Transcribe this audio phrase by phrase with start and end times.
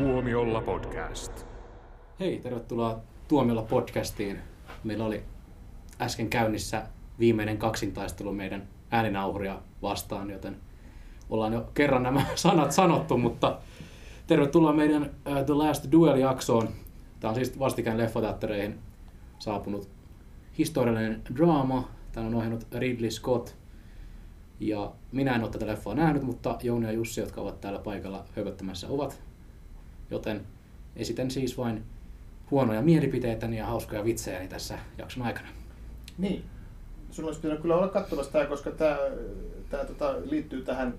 [0.00, 1.46] Tuomiolla podcast.
[2.20, 4.38] Hei, tervetuloa Tuomiolla podcastiin.
[4.84, 5.22] Meillä oli
[6.00, 6.82] äsken käynnissä
[7.18, 10.56] viimeinen kaksintaistelu meidän ääninauhuria vastaan, joten
[11.30, 13.58] ollaan jo kerran nämä sanat sanottu, mutta
[14.26, 16.68] tervetuloa meidän uh, The Last Duel-jaksoon.
[17.20, 18.78] Tämä on siis vastikään leffateattereihin
[19.38, 19.88] saapunut
[20.58, 21.88] historiallinen draama.
[22.12, 23.54] Tämä on ohjannut Ridley Scott.
[24.60, 28.24] Ja minä en ole tätä leffaa nähnyt, mutta Jouni ja Jussi, jotka ovat täällä paikalla
[28.36, 29.29] höpöttämässä, ovat.
[30.10, 30.46] Joten
[30.96, 31.84] esitän siis vain
[32.50, 35.48] huonoja mielipiteitäni ja hauskoja vitsejäni tässä jakson aikana.
[36.18, 36.44] Niin.
[37.10, 38.98] Sun olisi pitänyt kyllä olla katsomassa tämä, koska tämä,
[39.70, 40.94] tämä tota, liittyy tähän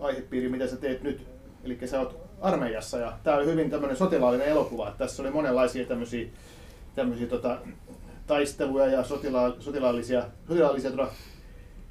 [0.00, 1.26] aihepiiriin, mitä sä teet nyt.
[1.64, 4.88] Eli sä oot armeijassa ja tämä oli hyvin tämmöinen sotilaallinen elokuva.
[4.88, 6.26] Että tässä oli monenlaisia tämmöisiä,
[6.94, 7.58] tämmöisiä tota,
[8.26, 11.08] taisteluja ja sotila, sotilaallisia, sotilaallisia tota,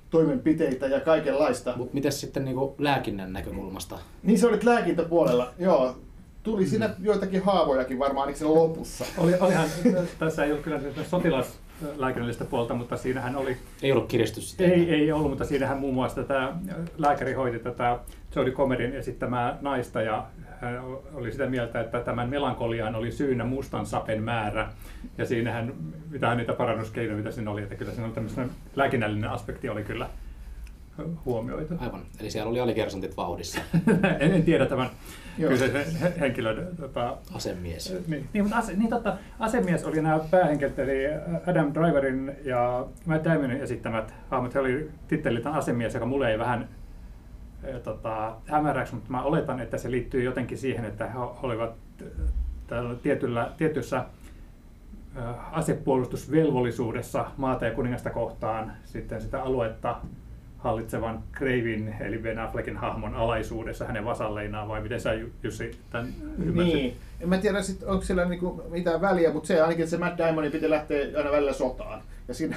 [0.09, 1.73] toimenpiteitä ja kaikenlaista.
[1.77, 3.99] Mutta mitäs sitten niinku lääkinnän näkökulmasta?
[4.23, 5.97] Niin se olit lääkintäpuolella, joo.
[6.45, 9.05] Tuli siinä joitakin haavojakin varmaan ainakin siinä lopussa.
[9.17, 9.67] Oli, olihan,
[10.19, 14.63] tässä ei ollut kyllä sotilaslääkinnällistä puolta, mutta siinähän oli, Ei ollut kiristys sitä.
[14.63, 16.53] ei, ei ollut, mutta siinähän muun muassa tätä
[16.97, 17.99] lääkäri hoiti tätä
[18.35, 20.25] Jodie Comerin esittämää naista ja
[20.61, 20.81] hän
[21.13, 24.69] oli sitä mieltä, että tämän melankoliaan oli syynä mustan sapen määrä.
[25.17, 25.73] Ja siinähän,
[26.09, 30.09] mitä niitä parannuskeinoja, mitä siinä oli, että kyllä siinä oli tämmöinen lääkinnällinen aspekti oli kyllä
[31.25, 31.73] huomioitu.
[31.77, 32.01] Aivan.
[32.19, 33.61] Eli siellä oli alikersantit vauhdissa.
[34.19, 34.89] en, en tiedä tämän
[35.37, 35.51] Joo.
[35.51, 37.93] kyseisen he- henkilön tota, Asemies.
[38.07, 41.05] Niin, niin, mutta ase, niin totta, asemies oli nämä päähenkilöt, eli
[41.47, 44.53] Adam Driverin ja Matt Damonin esittämät hahmot.
[44.53, 46.69] He oli titteliltään asemies, joka mulle ei vähän
[47.83, 51.71] tota, hämäräksi, mutta mä oletan, että se liittyy jotenkin siihen, että he olivat
[53.03, 54.05] tietyllä, tietyssä
[55.51, 60.01] asepuolustusvelvollisuudessa maata ja kuningasta kohtaan sitten sitä aluetta
[60.65, 66.07] hallitsevan Kreivin eli Ben Affleckin hahmon alaisuudessa hänen vasalleinaan, vai miten sä Ju- Jussi tämän
[66.43, 66.73] ymmärsit?
[66.75, 66.97] Niin.
[67.21, 70.51] En mä tiedä, sit, onko siellä niinku mitään väliä, mutta se ainakin se Matt Damonin
[70.51, 72.01] piti lähteä aina välillä sotaan.
[72.27, 72.55] Ja, siinä,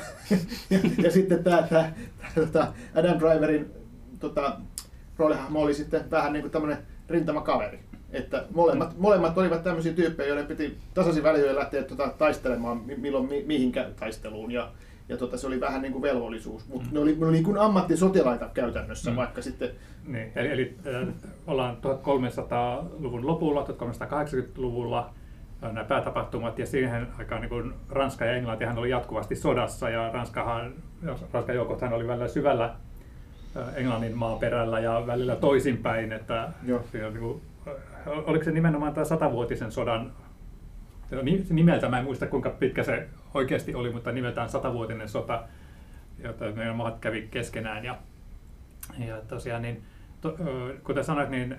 [0.71, 1.93] ja, ja sitten tämä tää, tää,
[2.35, 3.71] tota Adam Driverin
[4.21, 4.57] tota,
[5.19, 7.79] roolihahmo oli sitten vähän niin kuin tämmöinen rintamakaveri.
[8.13, 9.01] Että molemmat, Mm.
[9.03, 13.91] molemmat olivat tämmöisiä tyyppejä, joiden piti tasaisin väliin lähteä tota, taistelemaan mi- milloin mi- mihinkä
[14.01, 14.53] taisteluun.
[14.53, 14.71] Ja,
[15.09, 16.69] ja tota, se oli vähän niin kuin velvollisuus.
[16.69, 19.17] Mutta ne oli, ne oli niin kuin ammattisotilaita käytännössä, Mm.
[19.17, 19.71] vaikka sitten
[20.07, 21.09] Niin, eli, eli äh,
[21.47, 25.11] ollaan 1300-luvun lopulla, 1380-luvulla
[25.65, 30.11] äh, nämä päätapahtumat, ja siihen aikaan niin kun Ranska ja Englantihan oli jatkuvasti sodassa, ja
[30.13, 30.73] Ranskahan,
[31.33, 32.75] Ranskan joukothan oli välillä syvällä
[33.57, 36.81] äh, Englannin maaperällä ja välillä toisinpäin, että Joo.
[36.93, 37.43] siinä, niin kuin,
[38.07, 40.13] oliko se nimenomaan tämä satavuotisen sodan
[41.11, 45.43] No, ni- nimeltä mä en muista kuinka pitkä se oikeasti oli, mutta nimeltään satavuotinen sota,
[46.25, 47.85] jota meidän maat kävi keskenään.
[47.85, 47.99] Ja,
[48.99, 49.83] ja tosiaan, niin,
[50.21, 50.37] to,
[50.85, 51.57] kuten sanoit, niin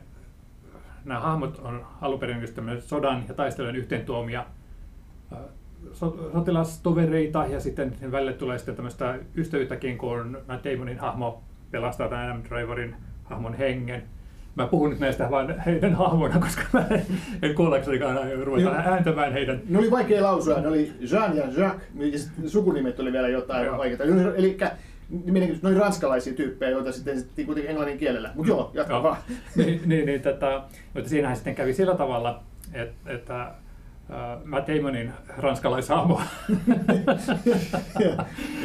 [1.05, 2.47] nämä hahmot on alun perin
[2.79, 4.45] sodan ja taistelujen yhteentuomia
[5.31, 5.35] ö,
[5.93, 12.43] so, sotilastovereita ja sitten välille tulee sitten tämmöistä ystävyyttäkin, kun Damonin hahmo pelastaa tämän Adam
[12.43, 14.03] Driverin hahmon hengen.
[14.55, 17.05] Mä puhun nyt näistä vain heidän hahmoina, koska mä en,
[17.41, 18.73] en kuollaksenikaan ruveta Joo.
[18.75, 23.27] ääntämään heidän Ne oli vaikea lausua, ne oli Jean ja Jacques, ja sukunimet oli vielä
[23.27, 23.77] jotain Joo.
[23.77, 24.03] vaikeita.
[24.03, 24.57] Eli
[25.63, 28.31] oli ranskalaisia tyyppejä, joita sitten sitten kuitenkin englannin kielellä.
[28.35, 29.03] Mutta joo, jatka Joo.
[29.03, 29.17] vaan.
[29.55, 30.61] niin, niin, niin, tätä,
[30.93, 32.43] mutta siinähän sitten kävi sillä tavalla,
[32.73, 33.49] että, että äh,
[34.45, 36.21] Matt Damonin ranskalaishahmo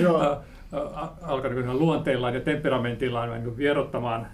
[0.01, 0.21] Joo.
[0.23, 0.39] äh,
[0.75, 4.27] äh, alkoi niin luonteellaan ja temperamentillaan niin vierottamaan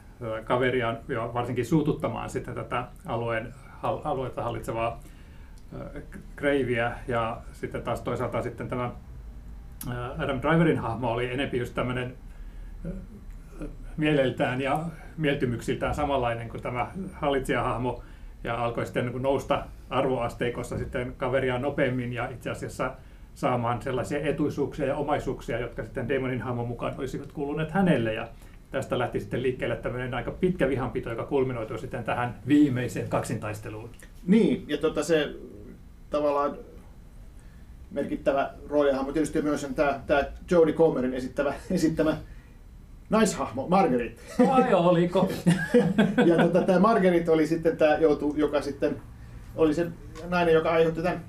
[0.45, 5.01] kaveriaan ja varsinkin suututtamaan sitten tätä alueen, aluetta hallitsevaa
[6.37, 6.93] Kreiviä.
[7.09, 8.91] Ja sitten taas toisaalta sitten tämä
[10.19, 12.15] Adam Driverin hahmo oli enempi just tämmöinen
[13.97, 14.85] mieleltään ja
[15.17, 18.03] mieltymyksiltään samanlainen kuin tämä hallitsijahahmo.
[18.45, 22.95] Ja alkoi sitten niin nousta arvoasteikossa sitten kaveria nopeammin ja itse asiassa
[23.35, 28.15] saamaan sellaisia etuisuuksia ja omaisuuksia, jotka sitten Damonin hahmon mukaan olisivat kuuluneet hänelle.
[28.15, 28.29] Ja
[28.71, 33.91] tästä lähti sitten liikkeelle tämmöinen aika pitkä vihanpito, joka kulminoitui sitten tähän viimeiseen kaksintaisteluun.
[34.27, 35.35] Niin, ja tota se
[36.11, 36.57] tavallaan
[37.91, 42.17] merkittävä roolihahmo tietysti myös on tämä, tämä Jodie Comerin esittävä, esittämä
[43.11, 44.21] naishahmo, Marguerite.
[44.51, 45.29] Ai oliko?
[46.27, 48.97] ja tota, tämä Marguerite oli sitten tämä, joutu, joka sitten
[49.57, 49.87] oli se
[50.29, 51.25] nainen, joka aiheutti tämän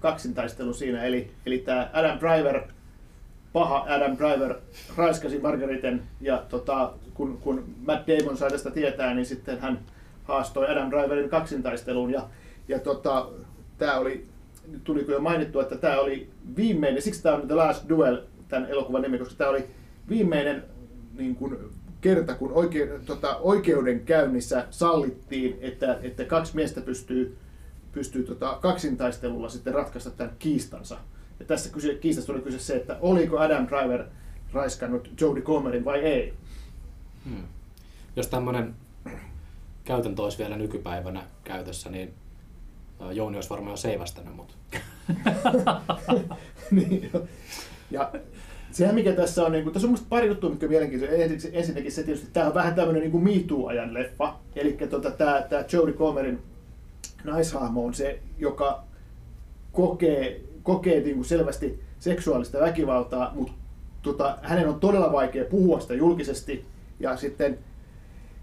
[0.00, 1.04] kaksintaistelun siinä.
[1.04, 2.62] Eli, eli tämä Adam Driver,
[3.56, 4.54] paha Adam Driver,
[4.96, 9.80] raiskasi Margariten ja tota, kun, kun Matt Damon sai tästä tietää, niin sitten hän
[10.24, 12.28] haastoi Adam Driverin kaksintaisteluun ja,
[12.68, 13.28] ja tota,
[13.78, 14.26] tämä oli,
[14.68, 18.70] nyt tuli kyllä mainittua, että tämä oli viimeinen, siksi tämä on The Last Duel, tämän
[18.70, 19.64] elokuvan nimi, koska tämä oli
[20.08, 20.64] viimeinen
[21.18, 21.58] niin kuin,
[22.00, 27.36] kerta, kun oike, tota, oikeudenkäynnissä sallittiin, että, että kaksi miestä pystyy,
[27.92, 30.98] pystyy tota, kaksintaistelulla sitten ratkaista tämän kiistansa.
[31.40, 34.04] Ja tässä kyse, kiistassa oli kyse se, että oliko Adam Driver
[34.52, 36.34] raiskannut Jodie Comerin vai ei.
[37.24, 37.42] Hmm.
[38.16, 38.74] Jos tämmöinen
[39.84, 42.14] käytäntö olisi vielä nykypäivänä käytössä, niin
[43.12, 44.56] Jouni olisi varmaan jo seivästänyt mut.
[46.70, 47.10] niin,
[47.90, 48.12] ja
[48.70, 51.50] sehän mikä tässä on, niin kuin, tässä on musta pari juttua, mitkä on mielenkiintoisia.
[51.52, 54.34] Ensinnäkin se tietysti, tämä on vähän tämmöinen niin Me Too-ajan leffa.
[54.56, 56.38] Eli tota, tämä, tämä Jodie Comerin
[57.24, 58.84] naishahmo on se, joka
[59.72, 63.52] kokee, kokee niin kuin selvästi seksuaalista väkivaltaa, mutta
[64.02, 66.64] tota, hänen on todella vaikea puhua sitä julkisesti.
[67.00, 67.58] Ja sitten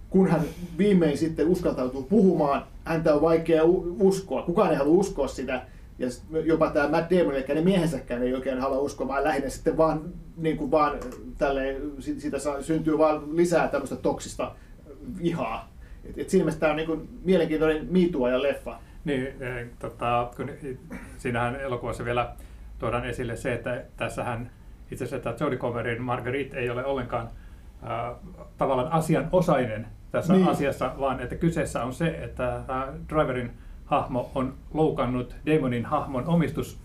[0.10, 0.42] kun hän
[0.78, 3.64] viimein sitten uskaltautuu puhumaan, häntä on vaikea
[4.00, 4.42] uskoa.
[4.42, 5.62] Kukaan ei halua uskoa sitä.
[6.00, 6.08] Ja
[6.46, 10.02] jopa tämä Matt Damon, eli ne miehensäkään ei oikein halua uskoa, vaan lähinnä sitten vaan,
[10.38, 11.00] niin kuin vaan
[11.38, 14.56] tälle, siitä syntyy vaan lisää tämmöistä toksista
[15.24, 15.74] vihaa.
[16.06, 18.80] Et, et siinä mielessä tämä on niin kuin mielenkiintoinen miitua ja leffa.
[19.06, 20.52] Niin, e, tota, kun
[21.18, 22.36] siinähän elokuvassa vielä
[22.80, 24.52] tuodaan esille se, että tässähän
[24.92, 27.30] itse asiassa tämä Jodie Comerin Marguerite ei ole ollenkaan
[27.84, 28.16] äh,
[28.58, 30.48] tavallaan asianosainen tässä niin.
[30.48, 32.62] asiassa, vaan että kyseessä on se, että
[33.10, 33.52] Driverin
[33.86, 36.80] hahmo on loukannut Damonin hahmon omistus,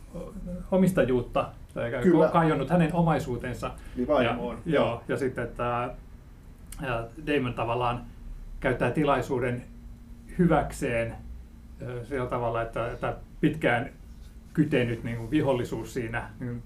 [0.71, 1.93] omistajuutta, tai
[2.33, 3.71] kajonnut hänen omaisuutensa.
[3.97, 5.95] Niin ja, joo, ja sitten että
[7.27, 8.05] Damon tavallaan
[8.61, 9.65] käyttää tilaisuuden
[10.39, 11.15] hyväkseen
[12.05, 13.91] sillä tavalla, että, että pitkään
[14.53, 16.63] kytenyt niin kuin vihollisuus siinä niin,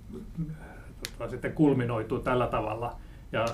[1.02, 2.96] tota, sitten kulminoituu tällä tavalla.
[3.32, 3.44] Ja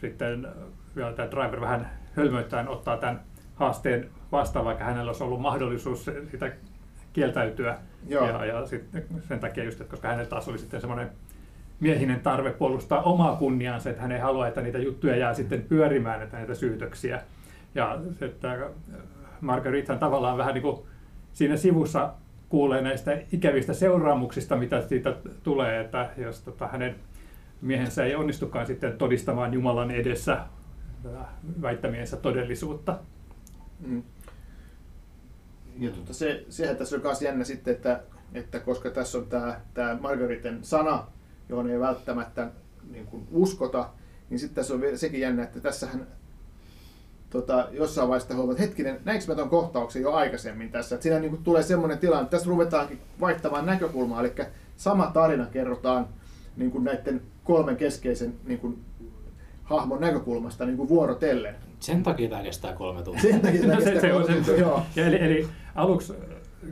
[0.00, 0.48] sitten
[0.96, 3.20] vielä tämä driver vähän hölmöittäen ottaa tämän
[3.54, 6.52] haasteen vastaan, vaikka hänellä olisi ollut mahdollisuus sitä
[7.12, 7.78] kieltäytyä.
[8.08, 8.28] Joo.
[8.28, 11.10] Ja, ja sitten sen takia just, että koska hänellä taas oli sitten semmoinen
[11.80, 16.22] miehinen tarve puolustaa omaa kunniaansa, että hän ei halua, että niitä juttuja jää sitten pyörimään,
[16.22, 17.22] että näitä syytöksiä.
[17.74, 18.70] Ja että
[19.40, 20.78] Margarithan tavallaan vähän niin kuin
[21.32, 22.14] siinä sivussa
[22.48, 26.94] kuulee näistä ikävistä seuraamuksista, mitä siitä tulee, että jos tota, hänen
[27.60, 30.44] miehensä ei onnistukaan sitten todistamaan Jumalan edessä
[31.62, 32.98] väittämiensä todellisuutta.
[33.86, 34.02] Mm.
[35.78, 38.00] Ja tuota, se, sehän tässä on myös jännä sitten, että,
[38.34, 41.06] että koska tässä on tämä, tämä Margariten sana,
[41.48, 42.50] johon ei välttämättä
[42.90, 43.90] niin kuin uskota,
[44.30, 46.06] niin sitten tässä on sekin jännä, että tässähän
[47.30, 51.18] tota, jossain vaiheessa huomaat, että hetkinen, näinkö mä tuon kohtauksen jo aikaisemmin tässä, että siinä
[51.18, 54.32] niin kuin tulee semmoinen tilanne, että tässä ruvetaankin vaihtamaan näkökulmaa, eli
[54.76, 56.08] sama tarina kerrotaan
[56.56, 58.84] niin kuin näiden kolmen keskeisen niin kuin
[59.64, 61.54] hahmon näkökulmasta niin kuin vuorotellen.
[61.80, 63.22] Sen takia tämä kestää kolme tuntia.
[63.22, 64.82] Sen takia tämä no, kestää se, kolme tuntia, joo.
[64.96, 66.14] Ja eli, eli aluksi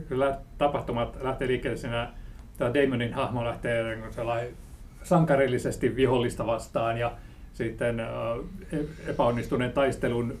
[0.07, 2.11] kyllä tapahtumat lähtee liikkeelle siinä,
[2.57, 4.55] tämä Damonin hahmo lähtee niin
[5.03, 7.11] sankarillisesti vihollista vastaan ja
[7.57, 10.37] sitten e-, epäonnistuneen taistelun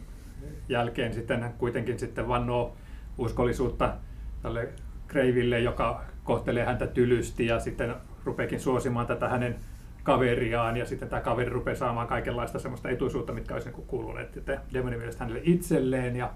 [0.69, 2.75] jälkeen sitten kuitenkin sitten vannoo
[3.17, 3.93] uskollisuutta
[4.41, 4.69] tälle
[5.07, 9.55] Kreiville, joka kohtelee häntä tylysti ja sitten rupeekin suosimaan tätä hänen
[10.03, 10.77] kaveriaan.
[10.77, 14.43] Ja sitten tämä kaveri rupeaa saamaan kaikenlaista semmoista etuisuutta, mitkä olisi niin kuuluneet
[14.73, 16.15] demonin mielestä hänelle itselleen.
[16.15, 16.33] Ja,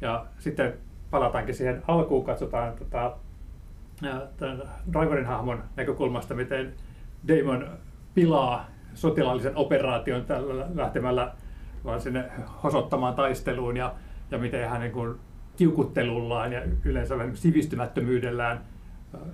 [0.00, 0.74] ja sitten
[1.10, 3.16] palataankin siihen alkuun, katsotaan tota,
[4.36, 4.62] tämän
[4.92, 6.74] Driverin hahmon näkökulmasta, miten
[7.28, 7.68] Damon
[8.14, 10.24] pilaa sotilaallisen operaation
[10.74, 11.32] lähtemällä
[11.84, 12.24] vaan sinne
[12.62, 13.94] hosottamaan taisteluun ja,
[14.30, 15.14] ja miten hän niin
[15.56, 18.60] kiukuttelullaan ja yleensä vähän sivistymättömyydellään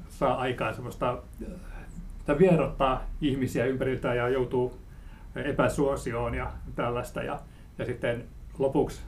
[0.08, 1.18] saa aikaan semmoista
[2.26, 4.78] tai vierottaa ihmisiä ympäriltä ja joutuu
[5.34, 7.22] epäsuosioon ja tällaista.
[7.22, 7.40] Ja,
[7.78, 8.24] ja sitten
[8.58, 9.02] lopuksi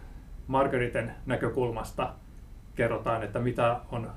[0.46, 2.14] Margariten näkökulmasta
[2.74, 4.10] kerrotaan, että mitä on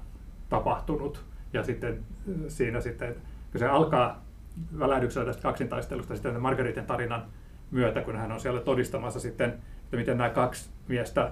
[0.50, 1.24] tapahtunut.
[1.54, 2.04] Ja sitten
[2.48, 3.16] siinä sitten,
[3.52, 4.25] kun se alkaa
[4.80, 7.26] välähdyksellä tästä kaksintaistelusta sitten Margariten tarinan
[7.72, 9.50] myötä, kun hän on siellä todistamassa sitten,
[9.84, 11.32] että miten nämä kaksi miestä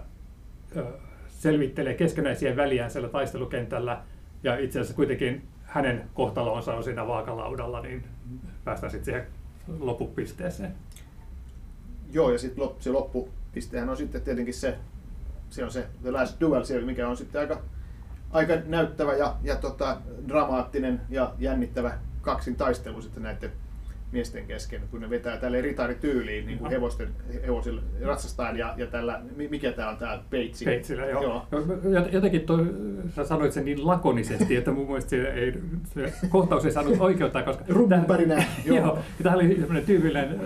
[1.28, 4.02] selvittelee keskenäisiä väliään siellä taistelukentällä.
[4.44, 8.04] Ja itse asiassa kuitenkin hänen kohtalonsa on siinä vaakalaudalla, niin
[8.64, 9.28] päästään sitten siihen
[9.80, 10.74] loppupisteeseen.
[12.12, 14.78] Joo, ja sitten se loppupistehän on sitten tietenkin se,
[15.50, 17.62] se on se The Last Duel, mikä on sitten aika,
[18.32, 23.52] aika näyttävä ja, ja tota, dramaattinen ja jännittävä kaksin taistelu sitten näiden
[24.14, 27.10] miesten kesken, kun ne vetää tälle ritarityyliin niin kuin hevosten,
[27.48, 30.66] hevosilla ratsastaan ja, ja tällä, mikä tämä on tämä peitsi?
[30.66, 31.24] Peitsillä, joo.
[31.24, 31.48] joo.
[32.12, 32.66] Jotenkin toi,
[33.16, 35.54] sä sanoit sen niin lakonisesti, että mun mielestä se, ei,
[35.94, 37.64] se kohtaus ei saanut oikeutta, koska...
[37.70, 38.78] Rumpunpärinä, joo.
[38.78, 39.00] joo.
[39.24, 40.40] Tämä oli semmoinen tyypillinen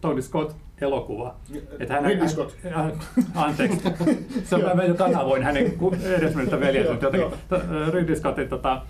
[0.00, 1.34] Tony Scott-elokuva.
[1.80, 2.56] Että hän, Ridley Scott.
[2.66, 2.86] Äh,
[3.34, 3.78] anteeksi.
[4.44, 5.72] Se on, mä jo kanavoin hänen
[6.04, 7.38] edesmennyttä veljeä, mutta jotenkin
[7.92, 8.82] Ridley Scottin tota,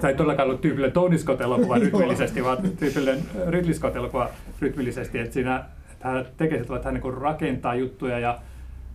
[0.00, 4.28] tai ei todellakaan ollut tyypillinen Tony Scott-elokuva rytmillisesti, vaan tyypillinen Ridley Scott-elokuva
[4.60, 5.64] rytmillisesti, että siinä
[6.00, 8.38] hän tekee sillä että hän niin rakentaa juttuja ja,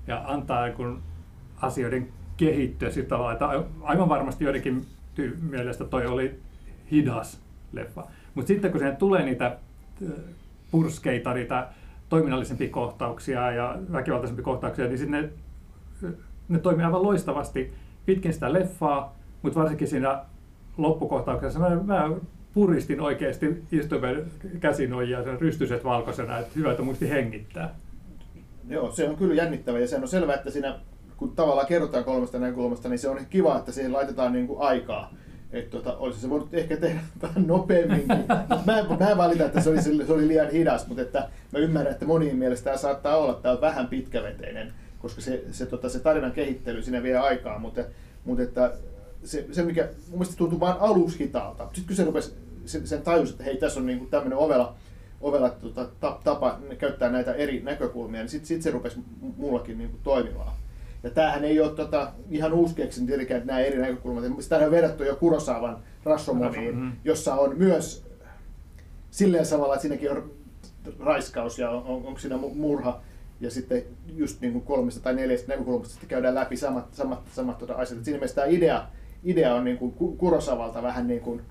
[0.08, 0.98] ja antaa niin
[1.62, 3.50] asioiden kehittyä sillä tavalla, että
[3.82, 4.86] aivan varmasti joidenkin
[5.42, 6.39] mielestä toi oli
[6.92, 7.39] hidas
[7.74, 8.03] leffa.
[8.36, 9.58] Mutta sitten kun siihen tulee niitä
[10.72, 11.68] purskeita, niitä
[12.10, 15.32] toiminnallisempia kohtauksia ja väkivaltaisempia kohtauksia, niin sitten
[16.01, 16.10] ne,
[16.48, 17.74] ne toimii aivan loistavasti
[18.06, 20.20] pitkin sitä leffaa, mutta varsinkin siinä
[20.77, 22.10] loppukohtauksessa mä, mä
[22.53, 24.25] puristin oikeasti istuimen
[24.60, 27.75] käsinojia sen rystyset valkoisena, että hyvä, että muisti hengittää.
[28.70, 30.80] Joo, se on kyllä jännittävä ja se on selvää, että siinä
[31.18, 35.13] kun tavallaan kerrotaan kolmesta näkökulmasta, niin se on kiva, että siihen laitetaan niin kuin aikaa.
[35.51, 38.08] Että tota, olisi se voinut ehkä tehdä vähän nopeammin.
[38.65, 41.60] mä, en, mä en valita, että se oli, se oli liian hidas, mutta että mä
[41.60, 45.65] ymmärrän, että monien mielestä tämä saattaa olla, että tämä on vähän pitkäveteinen, koska se, se,
[45.65, 47.82] tota, se tarinan kehittely siinä vie aikaa, mutta,
[48.25, 48.72] mutta että
[49.24, 51.63] se, se, mikä mun mielestä tuntuu vain aluksi hitaalta.
[51.63, 52.34] Sitten kun se rupesi,
[52.65, 54.75] sen, sen tajus, että hei, tässä on niin tämmöinen ovela,
[55.22, 55.88] ovela tota,
[56.24, 59.00] tapa käyttää näitä eri näkökulmia, niin sitten sit se rupesi
[59.38, 60.53] mullakin niin toimimaan.
[61.03, 64.24] Ja tämähän ei ole tota, ihan uusi keksin tietenkään, että nämä eri näkökulmat.
[64.39, 66.92] Sitä on verrattu jo Kurosavan Rashomoniin, mm-hmm.
[67.03, 68.06] jossa on myös
[69.12, 70.32] silleen samalla, että siinäkin on
[71.00, 73.01] raiskaus ja on, on, onko siinä murha.
[73.39, 73.84] Ja sitten
[74.15, 78.00] just niin kuin kolmesta tai neljästä näkökulmasta sitten käydään läpi samat, samat, samat tuota asiat.
[78.00, 78.88] Et siinä mielessä tämä idea,
[79.24, 81.42] idea on niin kuin Kurosavalta vähän niin kuin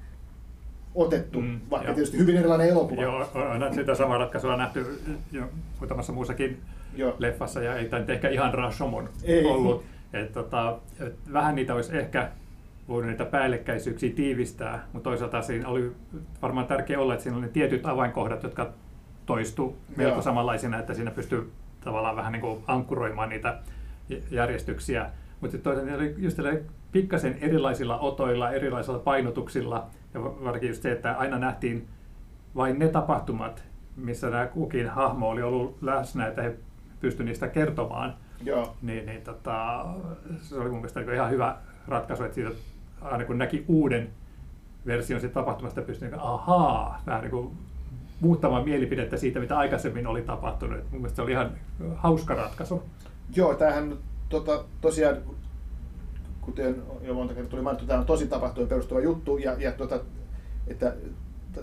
[0.94, 1.94] otettu, mm, vaikka jo.
[1.94, 3.02] tietysti hyvin erilainen elokuva.
[3.02, 5.00] Joo, on sitä samaa ratkaisua nähty
[5.32, 5.42] jo
[5.78, 6.60] muutamassa muussakin
[6.96, 7.16] Joo.
[7.18, 9.46] leffassa ja ei tämä ehkä ihan Rashomon ei.
[9.46, 9.84] ollut.
[10.12, 12.30] Et, tota, et vähän niitä olisi ehkä
[12.88, 15.92] voinut niitä päällekkäisyyksiä tiivistää, mutta toisaalta siinä oli
[16.42, 18.72] varmaan tärkeää olla, että siinä oli ne tietyt avainkohdat, jotka
[19.26, 20.22] toistu melko Joo.
[20.22, 23.58] samanlaisina, että siinä pystyy tavallaan vähän niin kuin ankkuroimaan niitä
[24.30, 25.10] järjestyksiä.
[25.40, 26.38] Mutta toisaalta oli just
[26.92, 31.88] pikkasen erilaisilla otoilla, erilaisilla painotuksilla, ja varsinkin just se, että aina nähtiin
[32.56, 33.64] vain ne tapahtumat,
[33.96, 36.56] missä nämä kukin hahmo oli ollut läsnä, että he
[37.00, 38.14] pysty niistä kertomaan.
[38.44, 38.76] Joo.
[38.82, 39.86] Niin, niin tota,
[40.40, 41.56] se oli mun mielestä niin ihan hyvä
[41.88, 42.50] ratkaisu, että siitä
[43.00, 44.10] aina kun näki uuden
[44.86, 47.56] version siitä tapahtumasta, pystyi niin, ahaa, vähän niin kuin
[48.20, 50.78] muuttamaan mielipidettä siitä, mitä aikaisemmin oli tapahtunut.
[50.90, 51.50] Mun mielestä se oli ihan
[51.94, 52.82] hauska ratkaisu.
[53.36, 53.96] Joo, tämähän
[54.28, 55.16] tota, tosiaan,
[56.42, 60.00] kuten jo monta kertaa tuli mainittu, tämä on tosi tapahtumaan perustuva juttu, ja, ja tota,
[60.66, 60.94] että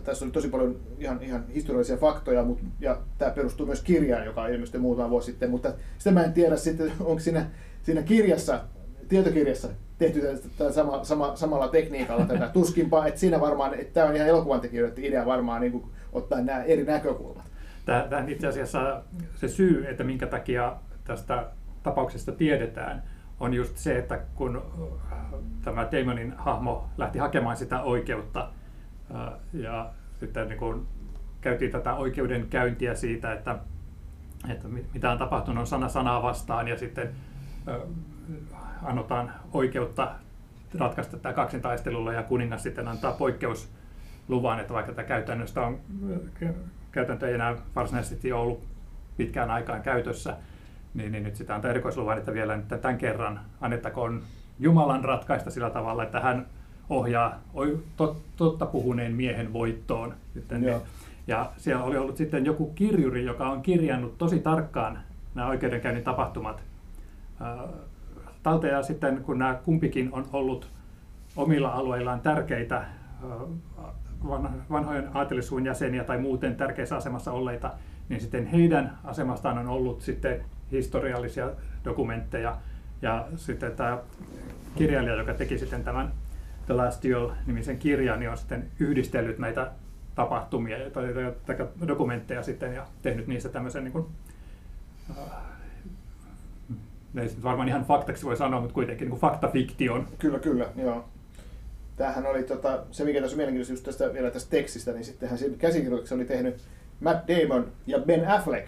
[0.03, 4.47] tässä oli tosi paljon ihan, ihan historiallisia faktoja, mutta, ja tämä perustuu myös kirjaan, joka
[4.47, 7.45] ilmestyi muutama vuosi sitten, mutta sitä mä en tiedä sitten, onko siinä,
[7.83, 8.61] siinä kirjassa,
[9.09, 9.67] tietokirjassa
[9.97, 10.21] tehty
[10.57, 14.61] tätä sama, sama, samalla tekniikalla tätä tuskinpa, että siinä varmaan, että tämä on ihan elokuvan
[14.61, 15.83] tekijöiden idea varmaan niin kuin,
[16.13, 17.45] ottaa nämä eri näkökulmat.
[17.85, 19.03] Tämä itse asiassa
[19.35, 21.45] se syy, että minkä takia tästä
[21.83, 23.03] tapauksesta tiedetään,
[23.39, 24.61] on just se, että kun
[25.63, 28.49] tämä Damonin hahmo lähti hakemaan sitä oikeutta,
[29.53, 30.87] ja sitten niin kuin
[31.41, 33.59] käytiin tätä oikeudenkäyntiä siitä, että,
[34.49, 37.09] että mitä on tapahtunut sana sanaa vastaan ja sitten
[38.83, 40.11] annotaan oikeutta
[40.79, 45.79] ratkaista tämä kaksintaistelulla ja kuningas sitten antaa poikkeusluvan, että vaikka tämä käytännöstä on,
[46.91, 48.63] käytäntö ei enää varsinaisesti ollut
[49.17, 50.37] pitkään aikaan käytössä,
[50.93, 54.21] niin, niin nyt sitä antaa erikoisluvan, että vielä nyt tämän kerran annettakoon
[54.59, 56.45] Jumalan ratkaista sillä tavalla, että hän
[56.89, 57.39] ohjaa
[58.37, 60.13] totta puhuneen miehen voittoon.
[60.33, 60.75] Sitten niin,
[61.27, 64.99] ja siellä oli ollut sitten joku kirjuri, joka on kirjannut tosi tarkkaan
[65.35, 66.63] nämä oikeudenkäynnin tapahtumat
[68.43, 68.73] talteen.
[68.73, 70.69] Ja sitten kun nämä kumpikin on ollut
[71.35, 72.85] omilla alueillaan tärkeitä
[74.71, 77.71] vanhojen aatelisuun jäseniä tai muuten tärkeissä asemassa olleita,
[78.09, 81.49] niin sitten heidän asemastaan on ollut sitten historiallisia
[81.85, 82.57] dokumentteja.
[83.01, 83.99] Ja sitten tämä
[84.75, 86.11] kirjailija, joka teki sitten tämän
[86.65, 89.71] The Last Duel-nimisen kirjan, niin on sitten yhdistellyt näitä
[90.15, 91.13] tapahtumia tai,
[91.45, 94.05] tai dokumentteja sitten ja tehnyt niistä tämmöisen niin kuin,
[95.09, 95.25] äh,
[97.17, 100.07] ei varmaan ihan faktaksi voi sanoa, mutta kuitenkin niin faktafiktion.
[100.19, 101.05] Kyllä, kyllä, joo.
[101.97, 105.39] Tämähän oli tota, se, mikä tässä on mielenkiintoista just tästä, vielä tästä tekstistä, niin sittenhän
[105.39, 106.61] siinä käsikirjoituksen oli tehnyt
[106.99, 108.67] Matt Damon ja Ben Affleck,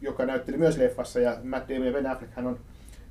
[0.00, 2.58] joka näytteli myös leffassa, ja Matt Damon ja Ben Affleck hän on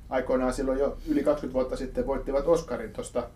[0.08, 3.28] aikoinaan silloin jo yli 20 vuotta sitten voittivat Oscarin tuosta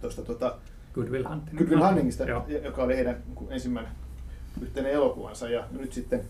[0.00, 0.56] tuosta tuota,
[0.94, 1.58] Goodwill Hunting.
[1.58, 2.24] Goodwill Huntingista,
[2.64, 3.92] joka oli heidän ensimmäinen
[4.62, 5.48] yhteinen elokuvansa.
[5.48, 6.24] Ja nyt sitten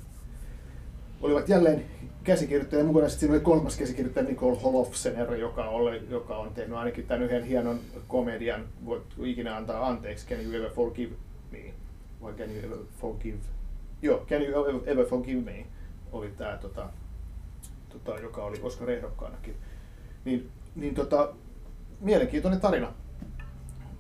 [1.23, 1.85] olivat jälleen
[2.25, 3.09] käsikirjoittajia mukana.
[3.09, 7.45] Sitten siinä oli kolmas käsikirjoittaja Nicole Holofcener, joka, oli, joka on tehnyt ainakin tämän yhden
[7.45, 11.15] hienon komedian, voit ikinä antaa anteeksi, Can you ever forgive
[11.53, 11.75] me?
[12.23, 13.39] Vai Can you ever forgive?
[14.03, 15.67] Joo, Can you ever forgive me?
[16.13, 16.89] Oli tämä, tota,
[17.89, 19.55] tota, joka oli Oscar ehdokkaanakin.
[20.25, 21.33] Niin, niin tota,
[22.01, 22.93] mielenkiintoinen tarina.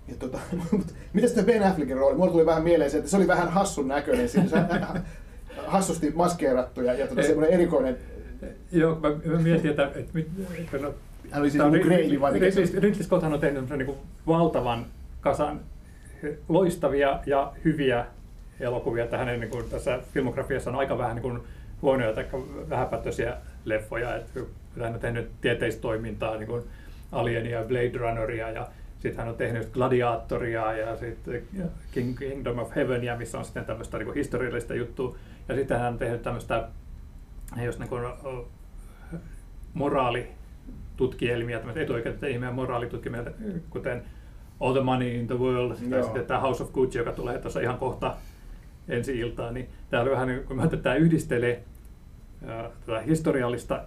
[0.08, 0.38] Ja tota,
[1.12, 2.16] miten sitten Ben Affleckin rooli?
[2.16, 4.28] Mulla tuli vähän mieleen se, että se oli vähän hassun näköinen.
[4.28, 4.56] Siinä se,
[5.66, 7.25] hassusti maskeerattu ja, ja Ei.
[7.25, 7.99] semmoinen erikoinen,
[8.73, 10.94] Joo, mä, mä mietin, että, että, mit, että no,
[11.30, 13.94] hän oli siis joku Graili vai mikä se Ridley, Scotthan on tehnyt niin
[14.26, 14.87] valtavan
[15.20, 15.61] kasan
[16.49, 18.06] loistavia ja hyviä
[18.61, 19.04] elokuvia.
[19.04, 21.40] Että hänen niin kuin, tässä filmografiassa on aika vähän niin kuin,
[21.82, 22.26] huonoja tai
[22.70, 24.16] vähäpätöisiä leffoja.
[24.16, 24.40] Että
[24.80, 26.62] hän on tehnyt tieteistoimintaa, niin kuin
[27.12, 31.42] Alienia ja Blade Runneria ja sitten hän on tehnyt Gladiatoria ja sitten
[31.92, 35.16] King, Kingdom of Heavenia, missä on sitten tämmöistä niin historiallista juttua.
[35.48, 36.68] Ja sitten hän on tehnyt tämmöistä
[37.62, 38.48] jos niin kuin, o,
[39.74, 43.24] moraalitutkielmia, tämmöistä etuoikeutettuja ihmisiä moraalitutkielmia,
[43.70, 44.02] kuten
[44.60, 46.02] All the Money in the World, tai Joo.
[46.02, 48.16] sitten tämä House of Gucci, joka tulee tuossa ihan kohta
[48.88, 51.64] ensi iltaan, niin tämä oli vähän, niin kuin, mä tämä yhdistelee
[52.86, 53.84] tätä historiallista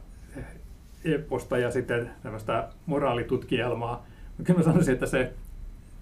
[1.05, 4.05] eposta ja sitten tämmöistä moraalitutkielmaa.
[4.43, 5.33] Kyllä mä sanoisin, että se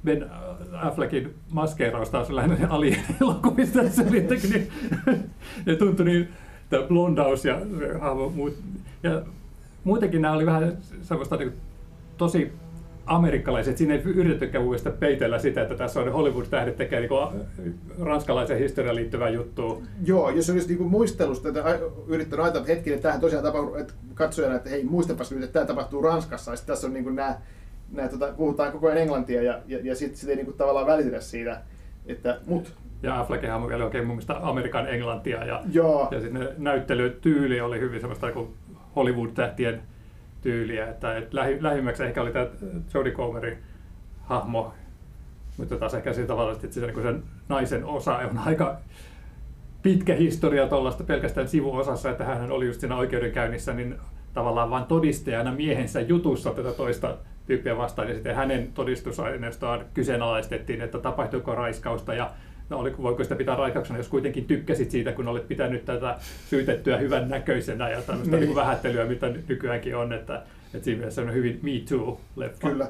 [0.05, 0.25] Ben
[0.73, 4.69] Affleckin maskeeraus taas lähinnä alien-elokuvista, se oli jotenkin niin,
[5.65, 6.29] ne tuntui niin,
[6.69, 7.61] tämä blondaus ja
[7.99, 8.57] hahmo, muut,
[9.03, 9.21] ja
[9.83, 11.53] muutenkin nämä oli vähän semmoista niin
[12.17, 12.51] tosi
[13.05, 13.77] amerikkalaiset.
[13.77, 17.09] Siinä ei yritettykään mun mielestä peitellä sitä, että tässä on Hollywood-tähdet tekee niin
[18.01, 19.81] ranskalaisen historiaan liittyvää juttua.
[20.05, 24.55] Joo, jos olisi niinku muistelusta, että yrittänyt ajatella, että hetkinen, tämähän tosiaan tapahtuu, että katsojana,
[24.55, 27.35] että hei, muistapas nyt, että tämä tapahtuu Ranskassa, ja tässä on niinku nämä,
[27.91, 31.21] nämä tota, puhutaan koko ajan englantia, ja, ja, ja sitten sit ei niinku tavallaan välitetä
[31.21, 31.61] siitä,
[32.05, 35.45] että mut, Ja Affleckin on vielä oikein mun mielestä Amerikan englantia.
[35.45, 38.55] Ja, joo, ja sitten näyttelytyyli oli hyvin semmoista niin
[38.95, 39.81] Hollywood-tähtien
[40.45, 40.89] tyyliä.
[40.89, 42.47] Että, että lähi, lähimmäksi ehkä oli tämä
[42.93, 43.57] Jodie Comerin
[44.23, 44.73] hahmo,
[45.57, 48.77] mutta taas ehkä sillä tavalla, että se, niin sen naisen osa on aika
[49.81, 53.95] pitkä historia tuollaista pelkästään sivuosassa, että hän oli just siinä oikeudenkäynnissä niin
[54.33, 60.99] tavallaan vain todistajana miehensä jutussa tätä toista tyyppiä vastaan, ja sitten hänen todistusaineistoaan kyseenalaistettiin, että
[60.99, 62.31] tapahtuiko raiskausta, ja
[62.69, 66.15] no, oliko, voiko sitä pitää raiskauksena, jos kuitenkin tykkäsit siitä, kun olet pitänyt tätä
[66.49, 68.45] syytettyä hyvän näköisenä ja tämmöistä Niin.
[68.45, 68.55] niin.
[68.55, 70.43] vähättelyä, mitä ny- nykyäänkin on, että,
[70.73, 72.69] että siinä mielessä se on hyvin Me Too-leffa.
[72.69, 72.87] kyllä.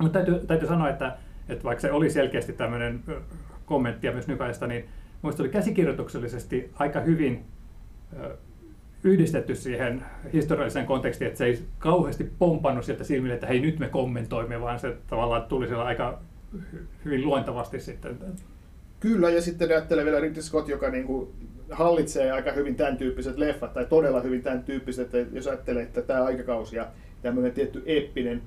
[0.00, 1.16] Mutta täytyy, täytyy sanoa, että,
[1.48, 3.00] että vaikka se oli selkeästi tämmöinen
[3.66, 4.84] kommenttia myös nykäistä, niin
[5.22, 7.44] minusta oli käsikirjoituksellisesti aika hyvin
[9.04, 13.88] yhdistetty siihen historialliseen kontekstiin, että se ei kauheasti pompannut sieltä silmille, että hei nyt me
[13.88, 16.18] kommentoimme, vaan se tavallaan tuli siellä aika
[17.04, 18.18] hyvin luontavasti sitten.
[19.00, 21.32] Kyllä, ja sitten ajattelee vielä Ridley Scott, joka niinku
[21.70, 26.02] hallitsee aika hyvin tämän tyyppiset leffat, tai todella hyvin tämän tyyppiset, että jos ajattelee, että
[26.02, 26.86] tämä aikakausi ja
[27.22, 28.42] tämmöinen tietty eeppinen,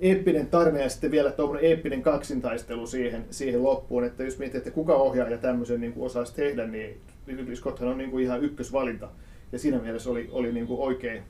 [0.00, 4.70] eeppinen tarina ja sitten vielä tuommoinen eeppinen kaksintaistelu siihen, siihen loppuun, että jos miettii, että
[4.70, 9.08] kuka ohjaaja tämmöisen niin kuin osaisi tehdä, niin Ridley Scotthan on niin kuin ihan ykkösvalinta.
[9.52, 11.22] Ja siinä mielessä oli, oli niin kuin oikein,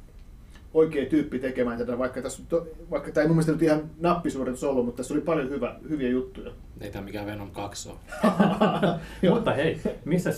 [0.75, 4.65] oikea tyyppi tekemään tätä, vaikka, tässä, to- vaikka tämä ei mun mielestä nyt ihan nappisuoritus
[4.65, 6.51] ollut, mutta tässä oli paljon hyvä, hyviä juttuja.
[6.81, 7.99] Ei tämä mikään Venom 2 ole.
[9.35, 10.31] Mutta hei, missä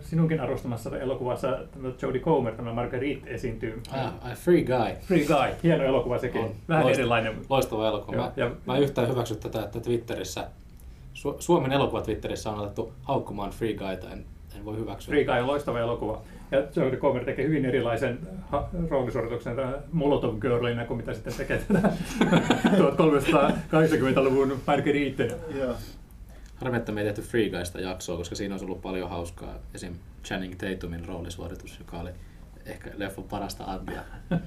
[0.00, 3.82] sinunkin arvostamassa elokuvassa tämä Jodie Comer, tämä Marguerite esiintyy?
[3.90, 4.94] Ah, I Free Guy.
[5.06, 6.40] Free Guy, hieno elokuva sekin.
[6.40, 6.50] On.
[6.68, 7.36] Vähän Loist- erilainen.
[7.48, 8.16] Loistava elokuva.
[8.16, 10.48] Joo, Mä, ja- mä en yhtään hyväksy tätä, että Twitterissä,
[11.14, 14.10] Su- Suomen elokuva Twitterissä on otettu haukkumaan Free Guyta.
[14.10, 14.24] En,
[14.56, 15.10] en voi hyväksyä.
[15.12, 16.22] Free Guy on loistava elokuva.
[16.50, 18.18] Ja Jodie Comer tekee hyvin erilaisen
[18.50, 21.90] ha- roolisuorituksen tämän Molotov Girlina kuin mitä sitten tekee tätä
[22.78, 25.36] 1380-luvun Marguerite.
[25.54, 25.74] Joo.
[26.56, 29.54] Harmi, että me ei tehty Free Guysta jaksoa, koska siinä olisi ollut paljon hauskaa.
[29.74, 29.92] Esim.
[30.24, 32.10] Channing Tatumin roolisuoritus, joka oli
[32.66, 34.02] ehkä leffon parasta antia.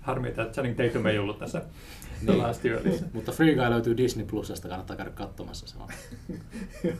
[0.00, 2.26] Harmi, että Channing Tatum ei ollut tässä Niin.
[2.26, 3.04] The Last Duelissa.
[3.12, 5.66] Mutta Free Guy löytyy Disney Plusasta, kannattaa käydä katsomassa.
[5.66, 5.88] Se on,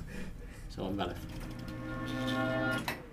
[0.74, 3.04] se on hyvä leffa.